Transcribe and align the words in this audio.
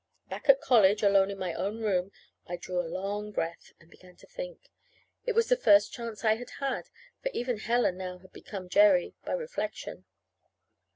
Back 0.31 0.49
at 0.49 0.59
college, 0.61 1.03
alone 1.03 1.29
in 1.29 1.37
my 1.37 1.53
own 1.53 1.79
room, 1.81 2.11
I 2.47 2.55
drew 2.57 2.79
a 2.81 2.89
long 2.89 3.31
breath, 3.31 3.71
and 3.79 3.87
began 3.87 4.15
to 4.15 4.25
think. 4.25 4.71
It 5.27 5.33
was 5.35 5.47
the 5.47 5.55
first 5.55 5.93
chance 5.93 6.25
I 6.25 6.37
had 6.37 6.49
had, 6.59 6.85
for 7.21 7.29
even 7.35 7.59
Helen 7.59 7.97
now 7.97 8.17
had 8.17 8.33
become 8.33 8.67
Jerry 8.67 9.13
by 9.25 9.33
reflection. 9.33 10.05